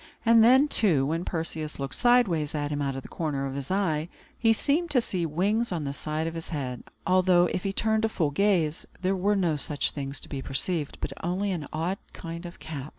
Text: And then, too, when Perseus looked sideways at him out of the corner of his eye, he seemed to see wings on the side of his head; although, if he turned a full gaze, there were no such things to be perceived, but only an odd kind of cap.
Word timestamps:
And 0.25 0.43
then, 0.43 0.67
too, 0.67 1.05
when 1.05 1.25
Perseus 1.25 1.77
looked 1.77 1.93
sideways 1.93 2.55
at 2.55 2.71
him 2.71 2.81
out 2.81 2.95
of 2.95 3.03
the 3.03 3.07
corner 3.07 3.45
of 3.45 3.53
his 3.53 3.69
eye, 3.69 4.09
he 4.35 4.51
seemed 4.51 4.89
to 4.89 4.99
see 4.99 5.27
wings 5.27 5.71
on 5.71 5.83
the 5.83 5.93
side 5.93 6.25
of 6.25 6.33
his 6.33 6.49
head; 6.49 6.83
although, 7.05 7.45
if 7.45 7.61
he 7.61 7.71
turned 7.71 8.03
a 8.03 8.09
full 8.09 8.31
gaze, 8.31 8.87
there 8.99 9.15
were 9.15 9.35
no 9.35 9.57
such 9.57 9.91
things 9.91 10.19
to 10.21 10.27
be 10.27 10.41
perceived, 10.41 10.97
but 11.01 11.13
only 11.23 11.51
an 11.51 11.67
odd 11.71 11.99
kind 12.13 12.47
of 12.47 12.57
cap. 12.57 12.89